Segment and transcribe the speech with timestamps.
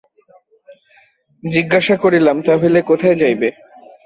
[1.43, 3.49] জিজ্ঞাসা করিলাম, তা হইলে কোথায় যাইবে?